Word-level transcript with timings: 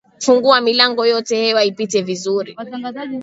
Fungua 0.19 0.61
milango 0.61 1.05
yote 1.05 1.35
hewa 1.37 1.63
ipite 1.63 2.01
vizuri. 2.01 2.57